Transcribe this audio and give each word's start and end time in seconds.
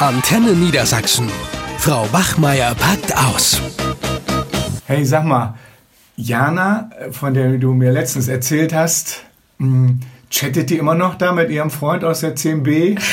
Antenne 0.00 0.52
Niedersachsen. 0.52 1.28
Frau 1.76 2.06
Bachmeier 2.10 2.74
packt 2.74 3.14
aus. 3.14 3.60
Hey, 4.86 5.04
sag 5.04 5.24
mal, 5.26 5.58
Jana, 6.16 6.88
von 7.10 7.34
der 7.34 7.58
du 7.58 7.74
mir 7.74 7.92
letztens 7.92 8.26
erzählt 8.28 8.72
hast, 8.74 9.24
hm, 9.58 10.00
chattet 10.30 10.70
die 10.70 10.78
immer 10.78 10.94
noch 10.94 11.16
da 11.16 11.32
mit 11.32 11.50
ihrem 11.50 11.70
Freund 11.70 12.02
aus 12.04 12.20
der 12.20 12.34
10b? 12.34 12.98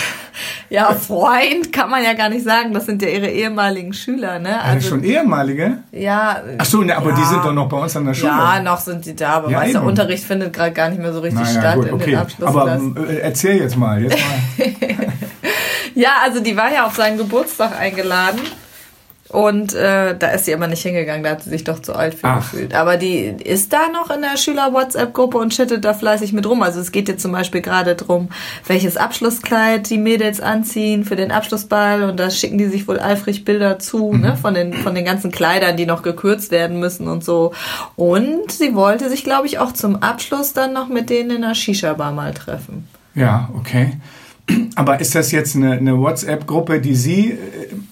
Ja, 0.69 0.93
Freund 0.93 1.71
kann 1.71 1.89
man 1.89 2.04
ja 2.04 2.13
gar 2.13 2.27
nicht 2.29 2.43
sagen. 2.43 2.73
Das 2.73 2.86
sind 2.86 3.01
ja 3.01 3.07
ihre 3.07 3.27
ehemaligen 3.27 3.93
Schüler, 3.93 4.38
ne? 4.38 4.61
Also 4.61 4.89
schon 4.89 5.04
ehemalige? 5.04 5.77
Ja. 5.93 6.41
Ach 6.57 6.65
so, 6.65 6.83
ne, 6.83 6.95
aber 6.95 7.11
ja. 7.11 7.15
die 7.15 7.23
sind 7.23 7.43
doch 7.43 7.54
noch 7.54 7.69
bei 7.69 7.77
uns 7.77 7.95
an 7.95 8.05
der 8.05 8.13
Schule. 8.13 8.33
Ja, 8.33 8.61
noch 8.61 8.77
sind 8.77 9.05
die 9.05 9.15
da, 9.15 9.29
aber 9.29 9.49
Ja, 9.49 9.61
weißt 9.61 9.75
du. 9.75 9.79
Unterricht 9.79 10.25
findet 10.25 10.51
gerade 10.54 10.73
gar 10.73 10.89
nicht 10.89 11.01
mehr 11.01 11.13
so 11.13 11.21
richtig 11.21 11.41
naja, 11.41 11.59
statt 11.59 11.75
gut, 11.75 11.88
in 11.88 11.93
okay. 11.93 12.05
den 12.05 12.15
Aber 12.15 12.21
Abschlussklassen. 12.21 12.97
äh, 13.07 13.15
erzähl 13.19 13.57
jetzt 13.61 13.77
mal, 13.77 14.04
jetzt 14.04 14.17
mal. 14.59 14.86
Ja, 15.97 16.18
also 16.24 16.42
die 16.42 16.56
war 16.56 16.71
ja 16.71 16.86
auf 16.86 16.96
seinen 16.96 17.18
Geburtstag 17.18 17.75
eingeladen. 17.75 18.39
Und 19.29 19.74
äh, 19.74 20.15
da 20.18 20.28
ist 20.28 20.46
sie 20.46 20.54
aber 20.54 20.68
nicht 20.68 20.83
hingegangen, 20.83 21.24
da 21.24 21.32
hat 21.32 21.42
sie 21.42 21.50
sich 21.50 21.64
doch 21.64 21.79
zu 21.79 21.93
alt 21.93 22.14
für 22.14 22.28
Ach. 22.28 22.38
gefühlt. 22.38 22.75
Aber 22.75 22.97
die 22.97 23.25
ist 23.25 23.74
da 23.74 23.89
noch 23.89 24.10
in 24.10 24.21
der 24.21 24.38
Schüler-WhatsApp-Gruppe 24.38 25.39
und 25.39 25.54
chattet 25.54 25.83
da 25.83 25.96
fleißig 25.96 26.33
mit 26.33 26.47
rum. 26.47 26.61
Also 26.61 26.79
es 26.79 26.91
geht 26.91 27.10
jetzt 27.10 27.24
zum 27.24 27.32
Beispiel 27.32 27.61
gerade 27.61 27.96
drum, 27.96 28.29
welches 28.68 28.96
Abschlusskleid 28.96 29.89
die 29.89 29.97
Mädels 29.97 30.39
anziehen 30.39 31.04
für 31.04 31.15
den 31.15 31.32
Abschlussball. 31.32 32.03
Und 32.03 32.19
da 32.19 32.30
schicken 32.30 32.59
die 32.59 32.67
sich 32.67 32.88
wohl 32.88 33.00
eifrig 33.00 33.44
Bilder 33.44 33.80
zu, 33.80 34.14
ne, 34.14 34.38
von 34.38 34.53
den, 34.53 34.73
von 34.73 34.94
den 34.94 35.03
ganzen 35.03 35.31
Kleidern, 35.31 35.77
die 35.77 35.88
noch 35.88 36.03
gekürzt 36.03 36.52
werden 36.52 36.80
müssen 36.80 37.08
und 37.08 37.23
so. 37.25 37.53
Und 37.95 38.52
sie 38.52 38.75
wollte 38.75 39.09
sich, 39.09 39.23
glaube 39.23 39.47
ich, 39.47 39.58
auch 39.58 39.73
zum 39.73 39.97
Abschluss 39.97 40.53
dann 40.53 40.73
noch 40.73 40.89
mit 40.89 41.09
denen 41.09 41.31
in 41.31 41.41
der 41.41 41.55
Shisha-Bar 41.55 42.14
mal 42.14 42.36
treffen. 42.36 42.88
Ja, 43.16 43.50
okay. 43.58 43.97
Aber 44.75 45.02
ist 45.02 45.14
das 45.16 45.31
jetzt 45.31 45.56
eine, 45.56 45.73
eine 45.73 46.00
WhatsApp-Gruppe, 46.00 46.80
die 46.80 46.95
sie 46.95 47.31
äh, 47.31 47.38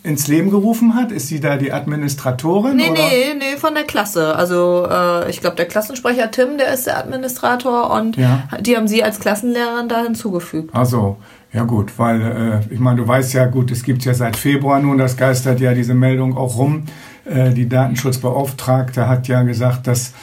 ins 0.03 0.27
Leben 0.27 0.49
gerufen 0.51 0.95
hat? 0.95 1.11
Ist 1.11 1.27
sie 1.27 1.39
da 1.39 1.57
die 1.57 1.73
Administratorin? 1.73 2.77
Nee, 2.77 2.89
oder? 2.91 3.01
nee, 3.09 3.33
nee, 3.37 3.57
von 3.57 3.73
der 3.73 3.83
Klasse. 3.83 4.35
Also 4.35 4.87
äh, 4.89 5.29
ich 5.29 5.41
glaube, 5.41 5.55
der 5.57 5.65
Klassensprecher 5.65 6.31
Tim, 6.31 6.57
der 6.57 6.73
ist 6.73 6.87
der 6.87 6.97
Administrator 6.97 7.91
und 7.91 8.15
Ja. 8.17 8.47
die 8.61 8.77
haben 8.77 8.87
sie 8.87 9.03
als 9.03 9.19
Klassenlehrerin 9.19 9.89
da 9.89 10.03
hinzugefügt. 10.03 10.73
Also, 10.73 11.17
ja 11.51 11.63
gut, 11.63 11.91
weil 11.97 12.21
äh, 12.69 12.73
ich 12.73 12.79
meine, 12.79 12.97
du 13.01 13.07
weißt 13.07 13.33
ja 13.33 13.45
gut, 13.47 13.71
es 13.71 13.83
gibt 13.83 14.05
ja 14.05 14.13
seit 14.13 14.37
Februar 14.37 14.79
nun, 14.79 14.97
das 14.97 15.17
geistert 15.17 15.59
ja 15.59 15.73
diese 15.73 15.93
Meldung 15.93 16.37
auch 16.37 16.57
rum. 16.57 16.83
Äh, 17.25 17.51
die 17.51 17.67
Datenschutzbeauftragte 17.67 19.07
hat 19.09 19.27
ja 19.27 19.41
gesagt, 19.43 19.87
dass 19.87 20.13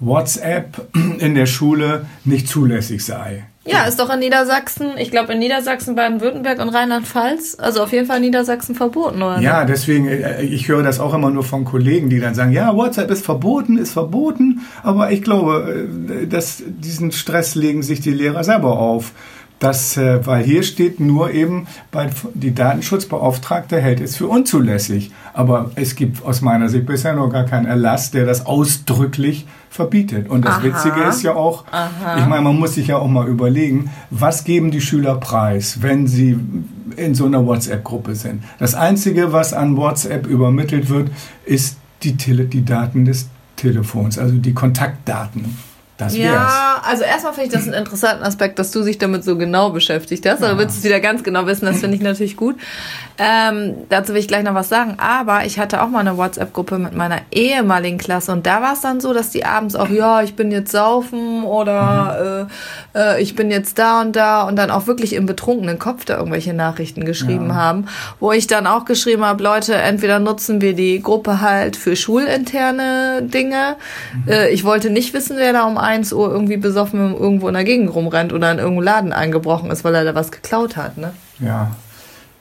WhatsApp 0.00 0.88
in 1.18 1.34
der 1.34 1.46
Schule 1.46 2.06
nicht 2.24 2.48
zulässig 2.48 3.04
sei. 3.04 3.44
Ja, 3.64 3.84
ist 3.84 4.00
doch 4.00 4.12
in 4.12 4.18
Niedersachsen, 4.18 4.92
ich 4.98 5.12
glaube 5.12 5.34
in 5.34 5.38
Niedersachsen, 5.38 5.94
Baden-Württemberg 5.94 6.60
und 6.60 6.70
Rheinland-Pfalz, 6.70 7.58
also 7.60 7.82
auf 7.84 7.92
jeden 7.92 8.06
Fall 8.06 8.16
in 8.16 8.22
Niedersachsen 8.22 8.74
verboten, 8.74 9.22
oder? 9.22 9.38
Ja, 9.38 9.64
deswegen, 9.64 10.08
äh, 10.08 10.42
ich 10.42 10.66
höre 10.66 10.82
das 10.82 10.98
auch 10.98 11.14
immer 11.14 11.30
nur 11.30 11.44
von 11.44 11.64
Kollegen, 11.64 12.10
die 12.10 12.18
dann 12.18 12.34
sagen, 12.34 12.52
ja, 12.52 12.74
WhatsApp 12.74 13.10
ist 13.10 13.24
verboten, 13.24 13.78
ist 13.78 13.92
verboten, 13.92 14.62
aber 14.82 15.12
ich 15.12 15.22
glaube, 15.22 15.88
äh, 16.10 16.26
dass 16.26 16.62
diesen 16.66 17.12
Stress 17.12 17.54
legen 17.54 17.84
sich 17.84 18.00
die 18.00 18.10
Lehrer 18.10 18.42
selber 18.42 18.78
auf. 18.78 19.12
Das, 19.60 19.96
äh, 19.96 20.26
weil 20.26 20.42
hier 20.42 20.64
steht 20.64 20.98
nur 20.98 21.30
eben, 21.30 21.68
die 22.34 22.52
Datenschutzbeauftragte 22.52 23.80
hält 23.80 24.00
es 24.00 24.16
für 24.16 24.26
unzulässig. 24.26 25.12
Aber 25.34 25.70
es 25.76 25.94
gibt 25.94 26.24
aus 26.24 26.40
meiner 26.40 26.68
Sicht 26.68 26.84
bisher 26.84 27.12
noch 27.12 27.28
gar 27.28 27.44
keinen 27.44 27.66
Erlass, 27.66 28.10
der 28.10 28.26
das 28.26 28.44
ausdrücklich 28.44 29.46
verbietet. 29.72 30.28
Und 30.28 30.44
das 30.44 30.56
Aha. 30.56 30.64
Witzige 30.64 31.02
ist 31.04 31.22
ja 31.22 31.34
auch, 31.34 31.64
Aha. 31.72 32.18
ich 32.18 32.26
meine, 32.26 32.42
man 32.42 32.58
muss 32.58 32.74
sich 32.74 32.88
ja 32.88 32.98
auch 32.98 33.08
mal 33.08 33.26
überlegen, 33.26 33.90
was 34.10 34.44
geben 34.44 34.70
die 34.70 34.82
Schüler 34.82 35.14
preis, 35.14 35.78
wenn 35.80 36.06
sie 36.06 36.38
in 36.96 37.14
so 37.14 37.24
einer 37.24 37.46
WhatsApp-Gruppe 37.46 38.14
sind. 38.14 38.44
Das 38.58 38.74
Einzige, 38.74 39.32
was 39.32 39.54
an 39.54 39.78
WhatsApp 39.78 40.26
übermittelt 40.26 40.90
wird, 40.90 41.10
ist 41.46 41.78
die, 42.02 42.18
Tele 42.18 42.44
die 42.44 42.66
Daten 42.66 43.06
des 43.06 43.30
Telefons, 43.56 44.18
also 44.18 44.34
die 44.34 44.52
Kontaktdaten. 44.52 45.56
Das 46.04 46.14
wär's. 46.14 46.24
Ja, 46.24 46.82
also 46.84 47.04
erstmal 47.04 47.32
finde 47.32 47.48
ich 47.48 47.52
das 47.52 47.64
einen 47.64 47.74
interessanten 47.74 48.24
Aspekt, 48.24 48.58
dass 48.58 48.70
du 48.70 48.82
dich 48.82 48.98
damit 48.98 49.24
so 49.24 49.36
genau 49.36 49.70
beschäftigt 49.70 50.28
hast. 50.28 50.42
Aber 50.42 50.58
willst 50.58 50.76
du 50.76 50.78
es 50.80 50.84
wieder 50.84 51.00
ganz 51.00 51.22
genau 51.22 51.46
wissen, 51.46 51.66
das 51.66 51.80
finde 51.80 51.96
ich 51.96 52.02
natürlich 52.02 52.36
gut. 52.36 52.56
Ähm, 53.18 53.74
dazu 53.88 54.12
will 54.12 54.20
ich 54.20 54.28
gleich 54.28 54.42
noch 54.42 54.54
was 54.54 54.68
sagen. 54.68 54.96
Aber 54.98 55.44
ich 55.44 55.58
hatte 55.58 55.82
auch 55.82 55.88
mal 55.88 56.00
eine 56.00 56.16
WhatsApp-Gruppe 56.16 56.78
mit 56.78 56.94
meiner 56.94 57.18
ehemaligen 57.30 57.98
Klasse 57.98 58.32
und 58.32 58.46
da 58.46 58.62
war 58.62 58.72
es 58.72 58.80
dann 58.80 59.00
so, 59.00 59.12
dass 59.12 59.30
die 59.30 59.44
abends 59.44 59.74
auch, 59.74 59.88
ja, 59.88 60.22
ich 60.22 60.34
bin 60.34 60.50
jetzt 60.50 60.72
saufen 60.72 61.44
oder 61.44 62.48
äh, 62.91 62.91
äh, 62.94 63.22
ich 63.22 63.34
bin 63.34 63.50
jetzt 63.50 63.78
da 63.78 64.00
und 64.00 64.14
da 64.16 64.42
und 64.42 64.56
dann 64.56 64.70
auch 64.70 64.86
wirklich 64.86 65.12
im 65.14 65.26
betrunkenen 65.26 65.78
Kopf 65.78 66.04
da 66.04 66.16
irgendwelche 66.18 66.54
Nachrichten 66.54 67.04
geschrieben 67.04 67.48
Ja. 67.48 67.54
haben, 67.54 67.86
wo 68.20 68.32
ich 68.32 68.46
dann 68.46 68.66
auch 68.66 68.84
geschrieben 68.84 69.24
habe, 69.24 69.42
Leute, 69.42 69.74
entweder 69.74 70.18
nutzen 70.18 70.60
wir 70.60 70.74
die 70.74 71.00
Gruppe 71.02 71.40
halt 71.40 71.76
für 71.76 71.96
schulinterne 71.96 73.22
Dinge. 73.22 73.76
Äh, 74.28 74.52
ich 74.52 74.64
wollte 74.64 74.90
nicht 74.90 75.14
wissen, 75.14 75.36
wer 75.38 75.52
da 75.52 75.64
um 75.64 75.78
1 75.78 76.12
Uhr 76.12 76.30
irgendwie 76.30 76.56
besoffen 76.56 77.14
irgendwo 77.14 77.48
in 77.48 77.54
der 77.54 77.64
Gegend 77.64 77.94
rumrennt 77.94 78.32
oder 78.32 78.50
in 78.52 78.58
irgendeinen 78.58 78.84
Laden 78.84 79.12
eingebrochen 79.12 79.70
ist, 79.70 79.84
weil 79.84 79.94
er 79.94 80.04
da 80.04 80.14
was 80.14 80.30
geklaut 80.30 80.76
hat, 80.76 80.98
ne? 80.98 81.12
Ja. 81.40 81.70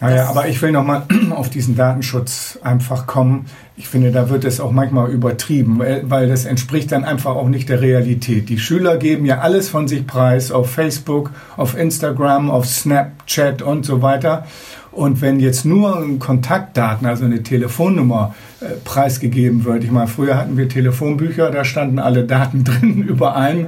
Naja, 0.01 0.27
aber 0.29 0.47
ich 0.47 0.59
will 0.63 0.71
nochmal 0.71 1.03
auf 1.29 1.51
diesen 1.51 1.75
Datenschutz 1.75 2.57
einfach 2.63 3.05
kommen. 3.05 3.45
Ich 3.77 3.87
finde, 3.87 4.11
da 4.11 4.29
wird 4.29 4.45
es 4.45 4.59
auch 4.59 4.71
manchmal 4.71 5.11
übertrieben, 5.11 5.77
weil, 5.77 6.09
weil 6.09 6.27
das 6.27 6.45
entspricht 6.45 6.91
dann 6.91 7.03
einfach 7.03 7.35
auch 7.35 7.47
nicht 7.47 7.69
der 7.69 7.81
Realität. 7.81 8.49
Die 8.49 8.57
Schüler 8.57 8.97
geben 8.97 9.25
ja 9.25 9.39
alles 9.39 9.69
von 9.69 9.87
sich 9.87 10.07
preis 10.07 10.51
auf 10.51 10.71
Facebook, 10.71 11.29
auf 11.55 11.77
Instagram, 11.77 12.49
auf 12.49 12.65
Snapchat 12.65 13.61
und 13.61 13.85
so 13.85 14.01
weiter. 14.01 14.47
Und 14.91 15.21
wenn 15.21 15.39
jetzt 15.39 15.65
nur 15.65 16.03
Kontaktdaten, 16.17 17.05
also 17.05 17.25
eine 17.25 17.43
Telefonnummer 17.43 18.33
äh, 18.59 18.65
preisgegeben 18.83 19.65
wird, 19.65 19.83
ich 19.83 19.91
meine, 19.91 20.07
früher 20.07 20.35
hatten 20.35 20.57
wir 20.57 20.67
Telefonbücher, 20.67 21.51
da 21.51 21.63
standen 21.63 21.99
alle 21.99 22.25
Daten 22.25 22.63
drin 22.65 23.03
über 23.03 23.35
einen, 23.35 23.67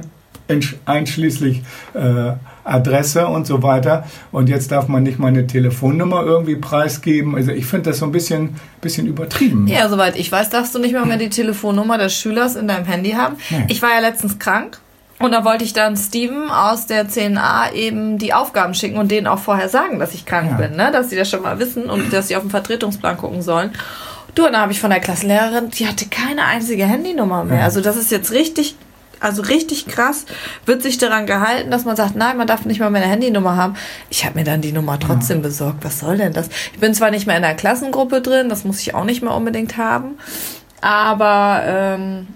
einschließlich 0.86 1.62
äh, 1.94 2.32
Adresse 2.64 3.26
und 3.26 3.46
so 3.46 3.62
weiter. 3.62 4.04
Und 4.32 4.48
jetzt 4.48 4.70
darf 4.72 4.88
man 4.88 5.02
nicht 5.02 5.18
mal 5.18 5.28
eine 5.28 5.46
Telefonnummer 5.46 6.22
irgendwie 6.24 6.56
preisgeben. 6.56 7.34
Also 7.36 7.50
ich 7.52 7.66
finde 7.66 7.90
das 7.90 7.98
so 7.98 8.06
ein 8.06 8.12
bisschen, 8.12 8.56
bisschen 8.80 9.06
übertrieben. 9.06 9.66
Ja, 9.68 9.88
soweit 9.88 10.16
ich 10.16 10.30
weiß, 10.30 10.50
darfst 10.50 10.74
du 10.74 10.78
nicht 10.78 10.94
mal 10.94 11.04
mehr 11.06 11.16
die 11.18 11.30
Telefonnummer 11.30 11.98
des 11.98 12.14
Schülers 12.14 12.56
in 12.56 12.68
deinem 12.68 12.86
Handy 12.86 13.12
haben. 13.12 13.36
Nee. 13.50 13.64
Ich 13.68 13.82
war 13.82 13.90
ja 13.90 14.00
letztens 14.00 14.38
krank. 14.38 14.78
Und 15.20 15.30
da 15.30 15.44
wollte 15.44 15.64
ich 15.64 15.72
dann 15.72 15.96
Steven 15.96 16.50
aus 16.50 16.86
der 16.86 17.08
10a 17.08 17.72
eben 17.72 18.18
die 18.18 18.34
Aufgaben 18.34 18.74
schicken 18.74 18.98
und 18.98 19.10
denen 19.10 19.28
auch 19.28 19.38
vorher 19.38 19.68
sagen, 19.68 20.00
dass 20.00 20.12
ich 20.12 20.26
krank 20.26 20.50
Ja. 20.50 20.56
bin, 20.66 20.76
ne? 20.76 20.90
dass 20.92 21.08
sie 21.08 21.16
das 21.16 21.30
schon 21.30 21.40
mal 21.40 21.58
wissen 21.60 21.88
und 21.88 22.12
dass 22.12 22.28
sie 22.28 22.36
auf 22.36 22.42
den 22.42 22.50
Vertretungsplan 22.50 23.16
gucken 23.16 23.40
sollen. 23.40 23.70
Du, 24.34 24.44
und 24.44 24.52
dann 24.52 24.60
habe 24.62 24.72
ich 24.72 24.80
von 24.80 24.90
der 24.90 24.98
Klassenlehrerin, 24.98 25.70
die 25.70 25.86
hatte 25.86 26.06
keine 26.06 26.44
einzige 26.44 26.84
Handynummer 26.84 27.44
mehr. 27.44 27.58
Ja. 27.58 27.64
Also 27.64 27.80
das 27.80 27.96
ist 27.96 28.10
jetzt 28.10 28.32
richtig, 28.32 28.74
also 29.24 29.42
richtig 29.42 29.86
krass, 29.86 30.26
wird 30.66 30.82
sich 30.82 30.98
daran 30.98 31.26
gehalten, 31.26 31.70
dass 31.70 31.84
man 31.84 31.96
sagt, 31.96 32.14
nein, 32.14 32.36
man 32.36 32.46
darf 32.46 32.64
nicht 32.64 32.80
mal 32.80 32.90
mehr 32.90 33.02
eine 33.02 33.10
Handynummer 33.10 33.56
haben. 33.56 33.74
Ich 34.10 34.24
habe 34.24 34.38
mir 34.38 34.44
dann 34.44 34.60
die 34.60 34.72
Nummer 34.72 34.98
trotzdem 35.00 35.42
besorgt. 35.42 35.84
Was 35.84 36.00
soll 36.00 36.18
denn 36.18 36.32
das? 36.32 36.48
Ich 36.72 36.78
bin 36.78 36.94
zwar 36.94 37.10
nicht 37.10 37.26
mehr 37.26 37.36
in 37.36 37.42
der 37.42 37.54
Klassengruppe 37.54 38.20
drin, 38.20 38.48
das 38.48 38.64
muss 38.64 38.80
ich 38.80 38.94
auch 38.94 39.04
nicht 39.04 39.22
mehr 39.22 39.34
unbedingt 39.34 39.76
haben, 39.76 40.18
aber 40.80 41.62
ähm, 41.66 42.26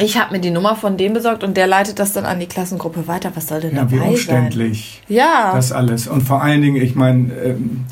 ich 0.00 0.16
habe 0.18 0.32
mir 0.34 0.40
die 0.40 0.50
Nummer 0.50 0.76
von 0.76 0.96
dem 0.96 1.12
besorgt 1.12 1.42
und 1.42 1.56
der 1.56 1.66
leitet 1.66 1.98
das 1.98 2.12
dann 2.12 2.24
an 2.24 2.38
die 2.38 2.46
Klassengruppe 2.46 3.08
weiter. 3.08 3.32
Was 3.34 3.48
soll 3.48 3.60
denn 3.60 3.74
Ja, 3.74 3.90
wie 3.90 3.96
dabei 3.96 4.10
umständlich 4.10 5.02
sein? 5.08 5.16
Ja. 5.16 5.52
das 5.54 5.72
alles. 5.72 6.06
Und 6.06 6.22
vor 6.22 6.42
allen 6.42 6.62
Dingen, 6.62 6.80
ich 6.80 6.94
meine, 6.94 7.32
ähm, 7.34 7.84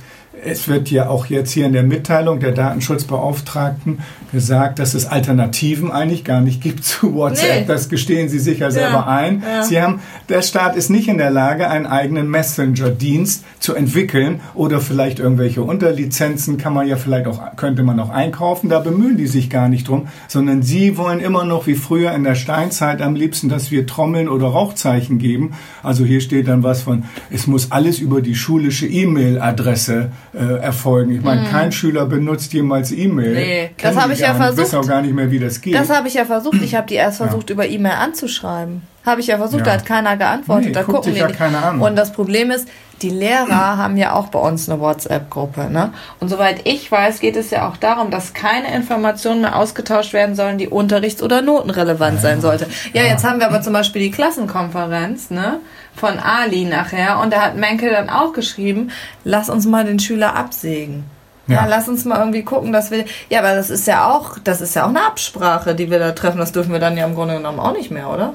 es 0.44 0.68
wird 0.68 0.90
ja 0.90 1.08
auch 1.08 1.26
jetzt 1.26 1.52
hier 1.52 1.66
in 1.66 1.72
der 1.72 1.82
Mitteilung 1.82 2.40
der 2.40 2.52
Datenschutzbeauftragten 2.52 4.00
gesagt, 4.32 4.78
dass 4.78 4.94
es 4.94 5.06
Alternativen 5.06 5.90
eigentlich 5.90 6.24
gar 6.24 6.40
nicht 6.40 6.60
gibt 6.60 6.84
zu 6.84 7.14
WhatsApp. 7.14 7.60
Nee. 7.60 7.64
Das 7.66 7.88
gestehen 7.88 8.28
Sie 8.28 8.38
sicher 8.38 8.70
selber 8.70 9.06
ein. 9.06 9.42
ja. 9.42 9.62
Sie 9.62 9.80
haben, 9.80 10.00
der 10.28 10.42
Staat 10.42 10.76
ist 10.76 10.90
nicht 10.90 11.08
in 11.08 11.18
der 11.18 11.30
Lage, 11.30 11.68
einen 11.68 11.86
eigenen 11.86 12.28
Messenger-Dienst 12.28 13.44
zu 13.60 13.74
entwickeln 13.74 14.40
oder 14.54 14.80
vielleicht 14.80 15.18
irgendwelche 15.18 15.62
Unterlizenzen 15.62 16.58
kann 16.58 16.74
man 16.74 16.86
ja 16.86 16.96
vielleicht 16.96 17.26
auch, 17.26 17.56
könnte 17.56 17.82
man 17.82 17.98
auch 17.98 18.10
einkaufen. 18.10 18.68
Da 18.68 18.80
bemühen 18.80 19.16
die 19.16 19.26
sich 19.26 19.48
gar 19.50 19.68
nicht 19.68 19.88
drum, 19.88 20.08
sondern 20.28 20.62
Sie 20.62 20.96
wollen 20.96 21.20
immer 21.20 21.44
noch 21.44 21.66
wie 21.66 21.74
früher 21.74 22.12
in 22.12 22.24
der 22.24 22.34
Steinzeit 22.34 23.00
am 23.00 23.14
liebsten, 23.14 23.48
dass 23.48 23.70
wir 23.70 23.86
Trommeln 23.86 24.28
oder 24.28 24.48
Rauchzeichen 24.48 25.18
geben. 25.18 25.54
Also 25.82 26.04
hier 26.04 26.20
steht 26.20 26.48
dann 26.48 26.62
was 26.62 26.82
von, 26.82 27.04
es 27.30 27.46
muss 27.46 27.72
alles 27.72 27.98
über 27.98 28.20
die 28.20 28.34
schulische 28.34 28.86
E-Mail-Adresse 28.86 30.10
äh, 30.36 30.58
erfolgen. 30.58 31.12
Ich 31.12 31.22
meine, 31.22 31.44
kein 31.44 31.72
Schüler 31.72 32.06
benutzt 32.06 32.52
jemals 32.52 32.92
E-Mail. 32.92 33.32
Nee, 33.32 33.70
Kennen 33.76 33.94
das 33.94 33.96
habe 33.96 34.12
ich 34.12 34.20
ja 34.20 34.34
versucht. 34.34 34.58
Wissen 34.58 34.78
auch 34.78 34.86
gar 34.86 35.00
nicht 35.02 35.14
mehr, 35.14 35.30
wie 35.30 35.38
das 35.38 35.60
geht. 35.60 35.74
Das 35.74 35.88
habe 35.88 36.08
ich 36.08 36.14
ja 36.14 36.24
versucht. 36.24 36.60
Ich 36.62 36.74
habe 36.74 36.86
die 36.86 36.94
erst 36.94 37.18
versucht, 37.18 37.50
über 37.50 37.66
E-Mail 37.66 37.94
anzuschreiben. 37.94 38.82
Habe 39.06 39.20
ich 39.20 39.28
ja 39.28 39.38
versucht, 39.38 39.60
Ja. 39.60 39.64
da 39.66 39.72
hat 39.74 39.86
keiner 39.86 40.16
geantwortet. 40.16 40.66
Nee, 40.66 40.72
da 40.72 40.82
guckt 40.82 40.96
gucken 40.96 41.14
die 41.14 41.20
ja 41.20 41.26
nicht. 41.28 41.38
keiner 41.38 41.64
an. 41.64 41.80
Und 41.80 41.96
das 41.96 42.12
Problem 42.12 42.50
ist, 42.50 42.68
die 43.02 43.10
Lehrer 43.10 43.48
haben 43.78 43.96
ja 43.96 44.12
auch 44.14 44.26
bei 44.28 44.38
uns 44.40 44.68
eine 44.68 44.80
WhatsApp-Gruppe. 44.80 45.70
Ne? 45.70 45.92
Und 46.18 46.28
soweit 46.28 46.60
ich 46.66 46.90
weiß, 46.90 47.20
geht 47.20 47.36
es 47.36 47.50
ja 47.50 47.68
auch 47.68 47.76
darum, 47.76 48.10
dass 48.10 48.34
keine 48.34 48.74
Informationen 48.74 49.42
mehr 49.42 49.54
ausgetauscht 49.56 50.12
werden 50.12 50.34
sollen, 50.34 50.58
die 50.58 50.68
unterrichts- 50.68 51.22
oder 51.22 51.40
notenrelevant 51.40 52.20
sein 52.20 52.40
sollte. 52.40 52.66
Ja, 52.92 53.02
jetzt 53.04 53.24
haben 53.24 53.38
wir 53.38 53.46
aber 53.46 53.62
zum 53.62 53.72
Beispiel 53.74 54.02
die 54.02 54.10
Klassenkonferenz 54.10 55.30
ne, 55.30 55.60
von 55.94 56.18
Ali 56.18 56.64
nachher 56.64 57.20
und 57.20 57.32
da 57.32 57.42
hat 57.42 57.56
Menke 57.56 57.90
dann 57.90 58.10
auch 58.10 58.32
geschrieben, 58.32 58.90
lass 59.24 59.48
uns 59.48 59.66
mal 59.66 59.84
den 59.84 59.98
Schüler 59.98 60.34
absägen. 60.34 61.04
Ja. 61.48 61.58
Ja. 61.58 61.66
lass 61.66 61.88
uns 61.88 62.04
mal 62.04 62.18
irgendwie 62.18 62.42
gucken, 62.42 62.72
dass 62.72 62.90
wir. 62.90 63.04
Ja, 63.30 63.38
aber 63.38 63.54
das 63.54 63.70
ist 63.70 63.86
ja 63.86 64.10
auch, 64.10 64.36
das 64.42 64.60
ist 64.60 64.74
ja 64.74 64.84
auch 64.84 64.88
eine 64.88 65.06
Absprache, 65.06 65.76
die 65.76 65.92
wir 65.92 66.00
da 66.00 66.10
treffen. 66.10 66.38
Das 66.38 66.50
dürfen 66.50 66.72
wir 66.72 66.80
dann 66.80 66.96
ja 66.96 67.06
im 67.06 67.14
Grunde 67.14 67.36
genommen 67.36 67.60
auch 67.60 67.72
nicht 67.72 67.92
mehr, 67.92 68.10
oder? 68.10 68.34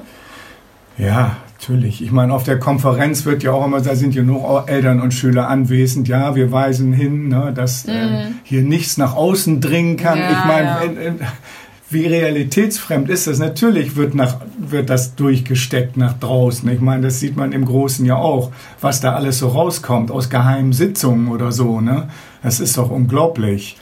Ja, 0.98 1.36
natürlich. 1.58 2.02
Ich 2.02 2.12
meine, 2.12 2.32
auf 2.34 2.42
der 2.44 2.58
Konferenz 2.58 3.24
wird 3.24 3.42
ja 3.42 3.52
auch 3.52 3.64
immer, 3.64 3.80
da 3.80 3.94
sind 3.94 4.14
ja 4.14 4.22
nur 4.22 4.68
Eltern 4.68 5.00
und 5.00 5.12
Schüler 5.14 5.48
anwesend. 5.48 6.08
Ja, 6.08 6.34
wir 6.34 6.52
weisen 6.52 6.92
hin, 6.92 7.28
ne, 7.28 7.52
dass 7.54 7.86
äh, 7.86 8.26
hier 8.44 8.62
nichts 8.62 8.96
nach 8.98 9.14
außen 9.14 9.60
dringen 9.60 9.96
kann. 9.96 10.18
Ja, 10.18 10.30
ich 10.30 10.44
meine, 10.44 10.66
ja. 10.66 10.80
in- 10.80 10.96
in- 10.96 11.20
wie 11.90 12.06
realitätsfremd 12.06 13.10
ist 13.10 13.26
das? 13.26 13.38
Natürlich 13.38 13.96
wird, 13.96 14.14
nach, 14.14 14.36
wird 14.56 14.88
das 14.88 15.14
durchgesteckt 15.14 15.98
nach 15.98 16.14
draußen. 16.18 16.66
Ich 16.70 16.80
meine, 16.80 17.02
das 17.02 17.20
sieht 17.20 17.36
man 17.36 17.52
im 17.52 17.66
Großen 17.66 18.06
ja 18.06 18.16
auch, 18.16 18.50
was 18.80 19.02
da 19.02 19.12
alles 19.12 19.38
so 19.40 19.48
rauskommt 19.48 20.10
aus 20.10 20.30
geheimen 20.30 20.72
Sitzungen 20.72 21.28
oder 21.28 21.52
so. 21.52 21.82
Ne? 21.82 22.08
Das 22.42 22.60
ist 22.60 22.78
doch 22.78 22.90
unglaublich. 22.90 23.76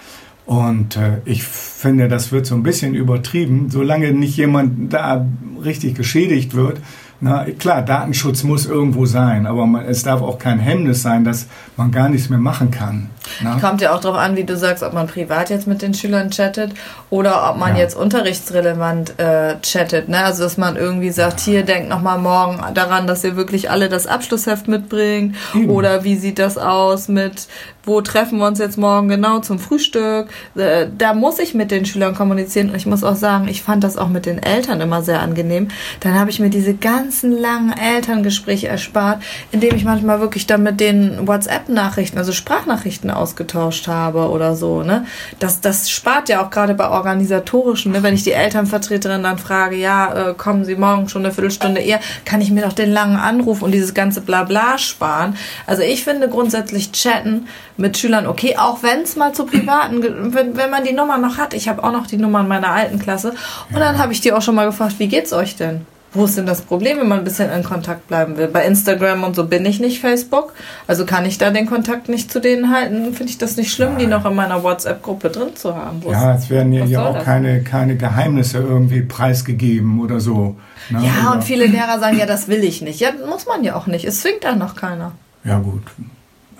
Und 0.50 0.96
äh, 0.96 1.18
ich 1.26 1.44
finde, 1.44 2.08
das 2.08 2.32
wird 2.32 2.44
so 2.44 2.56
ein 2.56 2.64
bisschen 2.64 2.96
übertrieben, 2.96 3.70
solange 3.70 4.12
nicht 4.12 4.36
jemand 4.36 4.92
da 4.92 5.24
richtig 5.64 5.94
geschädigt 5.94 6.54
wird. 6.54 6.80
Na 7.20 7.44
klar, 7.44 7.82
Datenschutz 7.82 8.42
muss 8.42 8.66
irgendwo 8.66 9.06
sein, 9.06 9.46
aber 9.46 9.64
man, 9.66 9.84
es 9.84 10.02
darf 10.02 10.22
auch 10.22 10.40
kein 10.40 10.58
Hemmnis 10.58 11.02
sein, 11.02 11.22
dass 11.22 11.46
man 11.76 11.92
gar 11.92 12.08
nichts 12.08 12.30
mehr 12.30 12.40
machen 12.40 12.72
kann. 12.72 13.10
Na? 13.42 13.58
Kommt 13.60 13.80
ja 13.80 13.94
auch 13.94 14.00
drauf 14.00 14.16
an, 14.16 14.36
wie 14.36 14.44
du 14.44 14.56
sagst, 14.56 14.82
ob 14.82 14.92
man 14.92 15.06
privat 15.06 15.50
jetzt 15.50 15.66
mit 15.66 15.82
den 15.82 15.94
Schülern 15.94 16.30
chattet 16.30 16.72
oder 17.10 17.50
ob 17.50 17.56
man 17.58 17.74
Ja. 17.76 17.82
jetzt 17.82 17.96
unterrichtsrelevant 17.96 19.18
äh, 19.18 19.56
chattet. 19.62 20.08
Ne? 20.08 20.18
Also 20.24 20.44
dass 20.44 20.56
man 20.56 20.76
irgendwie 20.76 21.10
sagt, 21.10 21.40
hier 21.40 21.62
denkt 21.64 21.88
noch 21.88 22.00
mal 22.02 22.18
morgen 22.18 22.60
daran, 22.74 23.06
dass 23.06 23.24
ihr 23.24 23.36
wirklich 23.36 23.70
alle 23.70 23.88
das 23.88 24.06
Abschlussheft 24.06 24.68
mitbringt. 24.68 25.36
Eben. 25.54 25.70
Oder 25.70 26.04
wie 26.04 26.16
sieht 26.16 26.38
das 26.38 26.58
aus 26.58 27.08
mit, 27.08 27.48
wo 27.84 28.00
treffen 28.00 28.38
wir 28.38 28.46
uns 28.46 28.58
jetzt 28.58 28.78
morgen 28.78 29.08
genau 29.08 29.38
zum 29.40 29.58
Frühstück? 29.58 30.28
Äh, 30.54 30.86
da 30.96 31.14
muss 31.14 31.38
ich 31.38 31.54
mit 31.54 31.70
den 31.70 31.86
Schülern 31.86 32.14
kommunizieren. 32.14 32.70
Und 32.70 32.76
ich 32.76 32.86
muss 32.86 33.04
auch 33.04 33.14
sagen, 33.16 33.48
ich 33.48 33.62
fand 33.62 33.84
das 33.84 33.96
auch 33.96 34.08
mit 34.08 34.26
den 34.26 34.42
Eltern 34.42 34.80
immer 34.80 35.02
sehr 35.02 35.20
angenehm. 35.20 35.68
Dann 36.00 36.18
habe 36.18 36.30
ich 36.30 36.40
mir 36.40 36.50
diese 36.50 36.74
ganzen 36.74 37.32
langen 37.40 37.72
Elterngespräche 37.72 38.68
erspart, 38.68 39.22
indem 39.52 39.74
ich 39.74 39.84
manchmal 39.84 40.20
wirklich 40.20 40.46
dann 40.46 40.62
mit 40.62 40.80
denen 40.80 41.26
WhatsApp-Nachrichten, 41.26 42.18
also 42.18 42.32
Sprachnachrichten 42.32 43.10
ausgetauscht 43.30 43.86
habe 43.86 44.28
oder 44.30 44.56
so. 44.56 44.82
Ne? 44.82 45.06
Das, 45.38 45.60
das 45.60 45.90
spart 45.90 46.28
ja 46.28 46.44
auch 46.44 46.50
gerade 46.50 46.74
bei 46.74 46.88
organisatorischen, 46.88 47.92
ne? 47.92 48.02
wenn 48.02 48.14
ich 48.14 48.24
die 48.24 48.32
Elternvertreterin 48.32 49.22
dann 49.22 49.38
frage, 49.38 49.76
ja, 49.76 50.30
äh, 50.30 50.34
kommen 50.34 50.64
Sie 50.64 50.74
morgen 50.74 51.08
schon 51.08 51.24
eine 51.24 51.32
Viertelstunde 51.32 51.80
eher, 51.80 52.00
kann 52.24 52.40
ich 52.40 52.50
mir 52.50 52.62
doch 52.62 52.72
den 52.72 52.92
langen 52.92 53.16
Anruf 53.16 53.62
und 53.62 53.72
dieses 53.72 53.94
ganze 53.94 54.20
Blabla 54.20 54.78
sparen. 54.78 55.36
Also 55.66 55.82
ich 55.82 56.04
finde 56.04 56.28
grundsätzlich 56.28 56.92
chatten 56.92 57.46
mit 57.76 57.96
Schülern 57.96 58.26
okay, 58.26 58.56
auch 58.58 58.82
wenn 58.82 59.02
es 59.02 59.16
mal 59.16 59.32
zu 59.32 59.46
privaten, 59.46 60.02
wenn, 60.34 60.56
wenn 60.56 60.70
man 60.70 60.84
die 60.84 60.92
Nummer 60.92 61.18
noch 61.18 61.38
hat. 61.38 61.54
Ich 61.54 61.68
habe 61.68 61.84
auch 61.84 61.92
noch 61.92 62.06
die 62.06 62.16
Nummer 62.16 62.40
in 62.40 62.48
meiner 62.48 62.70
alten 62.70 62.98
Klasse 62.98 63.34
und 63.72 63.80
dann 63.80 63.98
habe 63.98 64.12
ich 64.12 64.20
die 64.20 64.32
auch 64.32 64.42
schon 64.42 64.54
mal 64.54 64.66
gefragt, 64.66 64.96
wie 64.98 65.08
geht's 65.08 65.32
euch 65.32 65.56
denn? 65.56 65.86
Wo 66.12 66.24
ist 66.24 66.36
denn 66.36 66.46
das 66.46 66.62
Problem, 66.62 66.98
wenn 66.98 67.06
man 67.06 67.18
ein 67.18 67.24
bisschen 67.24 67.48
in 67.52 67.62
Kontakt 67.62 68.08
bleiben 68.08 68.36
will? 68.36 68.48
Bei 68.48 68.64
Instagram 68.66 69.22
und 69.22 69.36
so 69.36 69.46
bin 69.46 69.64
ich 69.64 69.78
nicht 69.78 70.00
Facebook. 70.00 70.52
Also 70.88 71.06
kann 71.06 71.24
ich 71.24 71.38
da 71.38 71.50
den 71.50 71.66
Kontakt 71.66 72.08
nicht 72.08 72.32
zu 72.32 72.40
denen 72.40 72.72
halten. 72.74 73.14
Finde 73.14 73.30
ich 73.30 73.38
das 73.38 73.56
nicht 73.56 73.72
schlimm, 73.72 73.96
die 73.96 74.08
noch 74.08 74.24
in 74.26 74.34
meiner 74.34 74.62
WhatsApp-Gruppe 74.64 75.30
drin 75.30 75.54
zu 75.54 75.76
haben. 75.76 76.02
Wo 76.02 76.10
Ja, 76.10 76.34
es 76.34 76.50
werden 76.50 76.72
ja 76.72 76.84
hier 76.84 77.00
auch 77.00 77.14
das? 77.14 77.24
keine, 77.24 77.62
keine 77.62 77.96
Geheimnisse 77.96 78.58
irgendwie 78.58 79.02
preisgegeben 79.02 80.00
oder 80.00 80.18
so. 80.18 80.56
Ne? 80.90 81.04
Ja, 81.04 81.28
Oder- 81.28 81.34
und 81.36 81.44
viele 81.44 81.66
Lehrer 81.66 82.00
sagen, 82.00 82.18
ja, 82.18 82.26
das 82.26 82.48
will 82.48 82.64
ich 82.64 82.82
nicht. 82.82 82.98
Ja, 82.98 83.10
muss 83.28 83.46
man 83.46 83.62
ja 83.62 83.76
auch 83.76 83.86
nicht. 83.86 84.04
Es 84.04 84.20
zwingt 84.22 84.42
da 84.42 84.56
noch 84.56 84.74
keiner. 84.74 85.12
Ja 85.44 85.58
gut. 85.60 85.82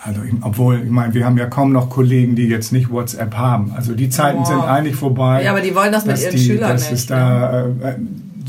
Also 0.03 0.21
obwohl, 0.43 0.81
ich 0.85 0.91
meine, 0.91 1.13
wir 1.13 1.27
haben 1.27 1.37
ja 1.37 1.47
kaum 1.47 1.73
noch 1.73 1.91
Kollegen, 1.91 2.37
die 2.37 2.47
jetzt 2.47 2.73
nicht 2.73 2.91
WhatsApp 2.91 3.35
haben. 3.35 3.75
Also 3.77 3.95
die 3.95 4.09
Zeiten 4.09 4.39
Wow. 4.39 4.47
sind 4.47 4.61
eigentlich 4.63 4.97
vorbei. 4.97 5.43
Ja, 5.43 5.51
aber 5.51 5.61
die 5.61 5.75
wollen 5.75 5.93
das 5.93 6.07
mit 6.07 6.19
ihren 6.21 6.31
die, 6.37 6.39
Schülern 6.39 6.71
dass 6.71 6.83
nicht. 6.85 7.01
es 7.01 7.07
da 7.07 7.67
äh, 7.67 7.97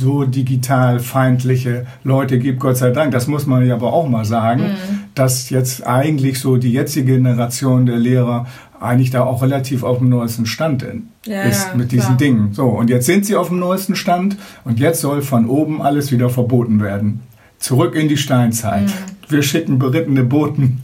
so 0.02 0.26
digital 0.26 1.00
feindliche 1.00 1.86
Leute 2.04 2.38
gibt, 2.40 2.60
Gott 2.60 2.76
sei 2.78 2.90
Dank. 2.92 3.12
Das 3.12 3.28
muss 3.28 3.46
man 3.48 3.66
ja 3.66 3.76
aber 3.76 3.94
auch 3.94 4.08
mal 4.10 4.26
sagen, 4.26 4.64
Mhm. 4.64 5.00
dass 5.16 5.50
jetzt 5.50 5.88
eigentlich 5.88 6.40
so 6.40 6.58
die 6.58 6.72
jetzige 6.74 7.14
Generation 7.16 7.86
der 7.86 7.98
Lehrer 7.98 8.46
eigentlich 8.80 9.12
da 9.12 9.24
auch 9.24 9.42
relativ 9.44 9.84
auf 9.84 10.00
dem 10.00 10.10
neuesten 10.10 10.46
Stand 10.46 10.84
Ja, 11.26 11.44
ist 11.44 11.76
mit 11.76 11.92
diesen 11.92 12.06
klar. 12.08 12.18
Dingen. 12.18 12.50
So, 12.54 12.66
und 12.66 12.90
jetzt 12.90 13.06
sind 13.06 13.26
sie 13.26 13.36
auf 13.36 13.50
dem 13.50 13.60
neuesten 13.60 13.96
Stand 13.96 14.38
und 14.66 14.80
jetzt 14.80 15.02
soll 15.02 15.22
von 15.22 15.48
oben 15.48 15.82
alles 15.82 16.12
wieder 16.12 16.30
verboten 16.30 16.82
werden. 16.82 17.22
Zurück 17.60 17.96
in 17.96 18.08
die 18.10 18.18
Steinzeit. 18.18 18.88
Mhm. 18.88 18.92
Wir 19.30 19.44
schicken 19.44 19.78
berittene 19.80 20.24
Boten. 20.24 20.82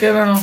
Genau. 0.00 0.38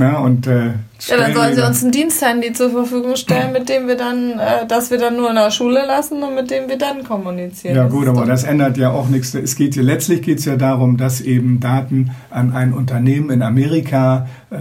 Na, 0.00 0.18
und, 0.20 0.46
äh, 0.46 0.68
Ja, 1.08 1.16
dann 1.18 1.34
sollen 1.34 1.54
sie 1.54 1.62
uns 1.62 1.82
ein 1.84 1.90
Diensthandy 1.92 2.54
zur 2.54 2.70
Verfügung 2.70 3.16
stellen, 3.16 3.52
mit 3.52 3.68
dem 3.68 3.86
wir 3.86 3.96
dann, 3.98 4.38
äh, 4.38 4.66
das 4.66 4.90
wir 4.90 4.96
dann 4.96 5.16
nur 5.16 5.28
in 5.28 5.34
der 5.36 5.50
Schule 5.50 5.84
lassen 5.86 6.22
und 6.22 6.34
mit 6.34 6.50
dem 6.50 6.70
wir 6.70 6.78
dann 6.78 7.04
kommunizieren. 7.04 7.76
Ja 7.76 7.82
Das 7.84 7.92
gut, 7.92 8.04
ist 8.04 8.08
aber 8.08 8.24
das 8.24 8.44
ändert 8.44 8.78
ja 8.78 8.90
auch 8.92 9.08
nichts. 9.10 9.34
Es 9.34 9.56
geht 9.56 9.74
hier, 9.74 9.82
letztlich 9.82 10.22
geht 10.22 10.38
es 10.38 10.46
ja 10.46 10.56
darum, 10.56 10.96
dass 10.96 11.20
eben 11.20 11.60
Daten 11.60 12.12
an 12.30 12.54
ein 12.54 12.72
Unternehmen 12.72 13.28
in 13.28 13.42
Amerika 13.42 14.26
äh, 14.50 14.56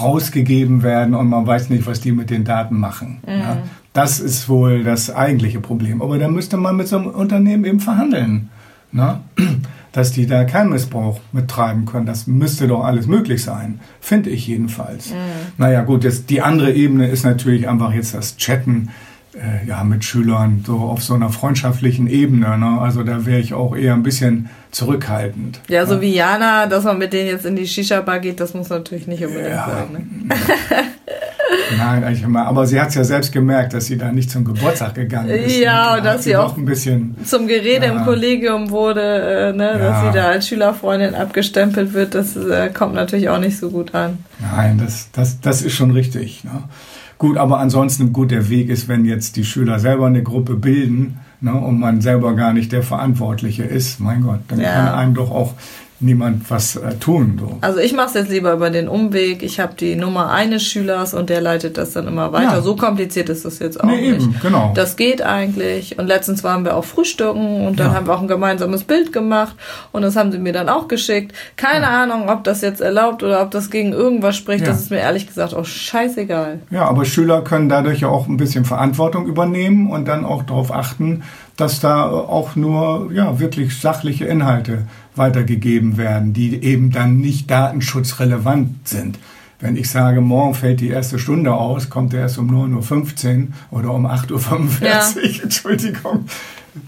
rausgegeben 0.00 0.82
werden 0.82 1.14
und 1.14 1.28
man 1.28 1.46
weiß 1.46 1.68
nicht, 1.68 1.86
was 1.86 2.00
die 2.00 2.12
mit 2.12 2.30
den 2.30 2.44
Daten 2.44 2.78
machen. 2.80 3.20
Ja, 3.26 3.58
das 3.92 4.18
ist 4.18 4.48
wohl 4.48 4.82
das 4.82 5.14
eigentliche 5.14 5.60
Problem. 5.60 6.00
Aber 6.00 6.18
da 6.18 6.28
müsste 6.28 6.56
man 6.56 6.76
mit 6.76 6.88
so 6.88 6.96
einem 6.96 7.08
Unternehmen 7.08 7.66
eben 7.66 7.80
verhandeln, 7.80 8.48
ne? 8.92 9.20
Dass 9.92 10.10
die 10.12 10.26
da 10.26 10.44
keinen 10.44 10.70
Missbrauch 10.70 11.20
mittreiben 11.32 11.84
können. 11.84 12.06
Das 12.06 12.26
müsste 12.26 12.66
doch 12.66 12.82
alles 12.84 13.06
möglich 13.06 13.42
sein, 13.42 13.80
finde 14.00 14.30
ich 14.30 14.46
jedenfalls. 14.46 15.12
Naja 15.58 15.82
gut, 15.82 16.04
jetzt 16.04 16.30
die 16.30 16.40
andere 16.42 16.72
Ebene 16.72 17.08
ist 17.08 17.24
natürlich 17.24 17.68
einfach 17.68 17.92
jetzt 17.92 18.14
das 18.14 18.36
Chatten 18.38 18.88
äh, 19.34 19.66
ja, 19.66 19.82
mit 19.84 20.04
Schülern 20.04 20.62
so 20.66 20.76
auf 20.78 21.02
so 21.02 21.14
einer 21.14 21.30
freundschaftlichen 21.30 22.06
Ebene. 22.06 22.58
Ne? 22.58 22.78
Also 22.80 23.02
da 23.02 23.24
wäre 23.24 23.40
ich 23.40 23.54
auch 23.54 23.74
eher 23.76 23.94
ein 23.94 24.02
bisschen 24.02 24.50
zurückhaltend. 24.72 25.60
Ja, 25.68 25.86
so 25.86 26.00
wie 26.00 26.14
Jana, 26.14 26.66
dass 26.66 26.84
man 26.84 26.98
mit 26.98 27.12
denen 27.12 27.28
jetzt 27.28 27.46
in 27.46 27.56
die 27.56 27.66
Shisha-Bar 27.66 28.20
geht, 28.20 28.40
das 28.40 28.52
muss 28.54 28.68
natürlich 28.70 29.06
nicht 29.06 29.24
unbedingt 29.24 29.50
Ja. 29.50 29.68
sein. 29.68 30.26
Ne? 30.28 30.34
Nein, 31.84 32.04
eigentlich 32.04 32.22
immer. 32.22 32.46
Aber 32.46 32.66
sie 32.66 32.80
hat 32.80 32.88
es 32.90 32.94
ja 32.94 33.04
selbst 33.04 33.32
gemerkt, 33.32 33.74
dass 33.74 33.86
sie 33.86 33.96
da 33.98 34.10
nicht 34.12 34.30
zum 34.30 34.44
Geburtstag 34.44 34.94
gegangen 34.94 35.28
ist. 35.30 35.58
Ja, 35.58 35.92
ne? 35.92 35.98
und 35.98 36.04
Da 36.06 36.12
dass 36.14 36.24
sie 36.24 36.36
auch- 36.36 36.56
ein 36.56 36.64
bisschen. 36.64 37.16
Zum 37.24 37.46
Gerede 37.46 37.86
Ja. 37.86 37.92
im 37.92 38.04
Kollegium 38.04 38.70
wurde, 38.70 39.00
äh, 39.00 39.52
ne, 39.52 39.72
dass 39.78 40.02
Ja. 40.02 40.12
sie 40.12 40.18
da 40.18 40.24
als 40.28 40.48
Schülerfreundin 40.48 41.14
abgestempelt 41.14 41.92
wird, 41.94 42.14
das 42.14 42.36
äh, 42.36 42.70
kommt 42.72 42.94
natürlich 42.94 43.28
auch 43.28 43.38
nicht 43.40 43.58
so 43.58 43.70
gut 43.70 43.94
an. 43.94 44.18
Nein, 44.54 44.78
das, 44.82 45.08
das, 45.12 45.40
das 45.40 45.62
ist 45.62 45.74
schon 45.74 45.90
richtig. 45.90 46.44
Ne? 46.44 46.50
Gut, 47.18 47.36
aber 47.36 47.58
ansonsten 47.60 48.12
gut, 48.12 48.30
der 48.30 48.48
Weg 48.48 48.68
ist, 48.68 48.88
wenn 48.88 49.04
jetzt 49.04 49.36
die 49.36 49.44
Schüler 49.44 49.78
selber 49.78 50.06
eine 50.06 50.22
Gruppe 50.24 50.54
bilden 50.54 51.18
ne, 51.40 51.54
und 51.54 51.78
man 51.78 52.00
selber 52.00 52.34
gar 52.34 52.52
nicht 52.52 52.72
der 52.72 52.82
Verantwortliche 52.82 53.62
ist, 53.62 54.00
mein 54.00 54.22
Gott, 54.22 54.40
dann 54.48 54.60
Ja. 54.60 54.72
kann 54.72 54.88
einem 54.94 55.14
doch 55.14 55.30
auch 55.30 55.54
niemand 56.02 56.50
was 56.50 56.76
äh, 56.76 56.94
tun. 56.96 57.38
So. 57.40 57.58
Also 57.60 57.78
ich 57.78 57.92
mache 57.92 58.08
es 58.08 58.14
jetzt 58.14 58.30
lieber 58.30 58.52
über 58.52 58.70
den 58.70 58.88
Umweg. 58.88 59.42
Ich 59.42 59.60
habe 59.60 59.74
die 59.78 59.94
Nummer 59.96 60.30
eines 60.30 60.62
Schülers 60.64 61.14
und 61.14 61.30
der 61.30 61.40
leitet 61.40 61.76
das 61.78 61.92
dann 61.92 62.06
immer 62.08 62.32
weiter. 62.32 62.56
Ja. 62.56 62.60
So 62.62 62.76
kompliziert 62.76 63.28
ist 63.28 63.44
das 63.44 63.58
jetzt 63.58 63.80
auch 63.80 63.86
Nee, 63.86 64.12
nicht. 64.12 64.22
eben, 64.22 64.36
genau. 64.42 64.72
Das 64.74 64.96
geht 64.96 65.22
eigentlich. 65.22 65.98
Und 65.98 66.06
letztens 66.06 66.42
waren 66.44 66.64
wir 66.64 66.76
auch 66.76 66.84
frühstücken 66.84 67.66
und 67.66 67.78
dann 67.80 67.88
Ja. 67.88 67.94
haben 67.94 68.06
wir 68.06 68.14
auch 68.14 68.20
ein 68.22 68.28
gemeinsames 68.28 68.84
Bild 68.84 69.12
gemacht 69.12 69.54
und 69.92 70.02
das 70.02 70.16
haben 70.16 70.32
sie 70.32 70.38
mir 70.38 70.52
dann 70.52 70.68
auch 70.68 70.88
geschickt. 70.88 71.32
Keine 71.56 71.88
Ahnung, 71.88 72.28
ob 72.28 72.44
das 72.44 72.60
jetzt 72.60 72.80
erlaubt 72.80 73.22
oder 73.22 73.42
ob 73.42 73.50
das 73.50 73.70
gegen 73.70 73.92
irgendwas 73.92 74.36
spricht. 74.36 74.62
Ja. 74.66 74.72
Das 74.72 74.80
ist 74.80 74.90
mir 74.90 74.98
ehrlich 74.98 75.26
gesagt 75.26 75.54
auch 75.54 75.64
scheißegal. 75.64 76.60
Ja, 76.70 76.84
aber 76.86 77.04
Schüler 77.04 77.42
können 77.42 77.68
dadurch 77.68 78.00
ja 78.00 78.08
auch 78.08 78.26
ein 78.28 78.36
bisschen 78.36 78.64
Verantwortung 78.64 79.26
übernehmen 79.26 79.90
und 79.90 80.06
dann 80.08 80.24
auch 80.24 80.42
darauf 80.42 80.72
achten, 80.72 81.22
dass 81.56 81.80
da 81.80 82.06
auch 82.06 82.56
nur 82.56 83.10
ja, 83.12 83.38
wirklich 83.38 83.78
sachliche 83.78 84.24
Inhalte 84.24 84.86
weitergegeben 85.14 85.96
werden, 85.96 86.32
die 86.32 86.62
eben 86.62 86.90
dann 86.90 87.18
nicht 87.18 87.50
datenschutzrelevant 87.50 88.88
sind. 88.88 89.18
Wenn 89.60 89.76
ich 89.76 89.90
sage, 89.90 90.20
morgen 90.20 90.54
fällt 90.54 90.80
die 90.80 90.88
erste 90.88 91.20
Stunde 91.20 91.54
aus, 91.54 91.88
kommt 91.88 92.14
er 92.14 92.22
erst 92.22 92.38
um 92.38 92.50
9.15 92.50 93.48
Uhr 93.70 93.78
oder 93.78 93.94
um 93.94 94.06
8.45 94.06 94.32
Uhr, 94.32 94.42
Entschuldigung, 95.44 96.26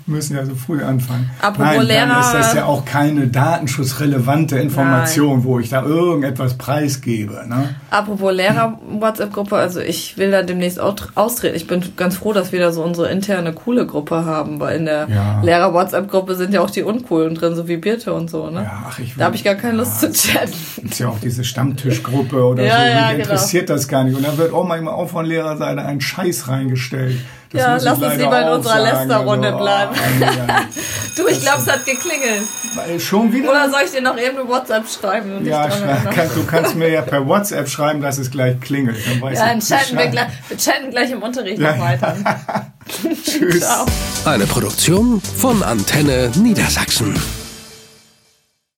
müssen 0.06 0.34
ja 0.36 0.44
so 0.46 0.54
früh 0.54 0.82
anfangen. 0.82 1.30
Apropos 1.42 1.76
Nein, 1.76 1.86
Lehrer. 1.86 2.06
dann 2.06 2.20
ist 2.20 2.32
das 2.34 2.54
ja 2.54 2.64
auch 2.64 2.84
keine 2.84 3.26
datenschutzrelevante 3.26 4.58
Information, 4.58 5.44
wo 5.44 5.58
ich 5.58 5.68
da 5.68 5.82
irgendetwas 5.82 6.54
preisgebe. 6.56 7.44
Ne? 7.46 7.74
Apropos 7.90 8.32
Lehrer-WhatsApp-Gruppe, 8.34 9.56
also 9.56 9.80
ich 9.80 10.16
will 10.16 10.30
da 10.30 10.42
demnächst 10.42 10.80
auch 10.80 10.94
tr- 10.94 11.08
austreten. 11.14 11.56
Ich 11.56 11.66
bin 11.66 11.82
ganz 11.96 12.16
froh, 12.16 12.32
dass 12.32 12.52
wir 12.52 12.60
da 12.60 12.72
so 12.72 12.82
unsere 12.82 13.10
interne 13.10 13.52
coole 13.52 13.86
Gruppe 13.86 14.24
haben, 14.24 14.60
weil 14.60 14.78
in 14.78 14.84
der 14.86 15.08
Ja. 15.08 15.40
Lehrer-WhatsApp-Gruppe 15.42 16.34
sind 16.34 16.54
ja 16.54 16.60
auch 16.60 16.70
die 16.70 16.82
Uncoolen 16.82 17.34
drin, 17.34 17.54
so 17.54 17.68
wie 17.68 17.76
Birte 17.76 18.12
und 18.14 18.30
so, 18.30 18.48
ne? 18.50 18.62
Ja, 18.62 18.84
ach, 18.88 18.98
ich 18.98 19.14
Da 19.16 19.26
habe 19.26 19.36
ich 19.36 19.44
gar 19.44 19.54
keine 19.54 19.76
Lust 19.78 20.00
zu 20.00 20.10
chatten. 20.12 20.52
Ist 20.88 20.98
ja 20.98 21.08
auch 21.08 21.18
diese 21.20 21.44
Stammtischgruppe 21.44 22.42
oder 22.46 22.64
Ja, 22.64 22.76
so, 22.76 22.82
ja, 22.82 22.88
die 22.88 23.12
genau. 23.16 23.24
interessiert 23.24 23.70
das 23.70 23.88
gar 23.88 24.04
nicht. 24.04 24.16
Und 24.16 24.26
da 24.26 24.36
wird 24.38 24.52
auch 24.52 24.66
manchmal 24.66 24.94
auch 24.94 25.08
von 25.08 25.26
Lehrerseite 25.26 25.82
ein 25.82 26.00
Scheiß 26.00 26.48
reingestellt. 26.48 27.16
Das 27.54 27.62
Ja, 27.84 27.90
lass 27.92 27.99
uns 28.02 28.16
lieber 28.16 28.42
in 28.42 28.49
unserer. 28.49 28.80
Lästerrunde 28.82 29.49
Also, 29.49 29.58
bleiben. 29.58 29.94
oh. 30.20 30.52
Du, 31.16 31.28
ich 31.28 31.40
glaube, 31.40 31.58
es 31.64 31.70
hat 31.73 31.84
geklingelt. 31.87 33.00
Schon 33.00 33.32
wieder? 33.32 33.49
Oder 33.49 33.70
soll 33.70 33.82
ich 33.84 33.92
dir 33.92 34.02
noch 34.02 34.18
eben 34.18 34.37
eine 34.37 34.49
WhatsApp 34.49 34.82
schreiben? 34.88 35.37
Und 35.37 35.46
ja, 35.46 35.68
kann, 35.68 36.28
du 36.34 36.44
kannst 36.44 36.75
mir 36.75 36.90
ja 36.90 37.02
per 37.02 37.25
WhatsApp 37.28 37.68
schreiben, 37.68 38.00
dass 38.00 38.18
es 38.18 38.32
gleich 38.32 38.58
klingelt. 38.61 38.96
Dann 39.08 39.23
weiß 39.23 39.38
Ja, 39.38 39.46
dann 39.46 39.58
ich 39.58 39.68
chatten 39.68 39.96
wir, 39.96 40.08
gleich, 40.08 40.26
wir 40.49 40.56
chatten 40.58 40.90
gleich 40.90 41.12
im 41.12 41.23
Unterricht 41.23 41.61
Ja. 41.61 41.76
noch 41.76 41.84
weiter. 41.84 42.16
Tschüss. 43.25 43.61
Ciao. 43.61 43.87
Eine 44.25 44.46
Produktion 44.46 45.20
von 45.20 45.62
Antenne 45.62 46.32
Niedersachsen. 46.34 47.14